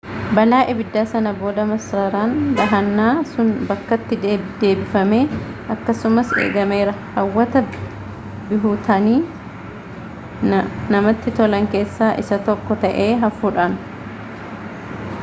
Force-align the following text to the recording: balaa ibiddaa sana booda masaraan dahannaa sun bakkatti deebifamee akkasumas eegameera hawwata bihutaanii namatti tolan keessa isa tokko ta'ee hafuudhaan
balaa 0.35 0.59
ibiddaa 0.71 1.01
sana 1.09 1.31
booda 1.41 1.63
masaraan 1.71 2.31
dahannaa 2.59 3.09
sun 3.33 3.51
bakkatti 3.71 4.17
deebifamee 4.23 5.19
akkasumas 5.75 6.31
eegameera 6.45 6.95
hawwata 7.17 7.61
bihutaanii 8.51 9.19
namatti 10.95 11.35
tolan 11.41 11.67
keessa 11.75 12.09
isa 12.23 12.41
tokko 12.49 12.79
ta'ee 12.87 13.05
hafuudhaan 13.25 13.77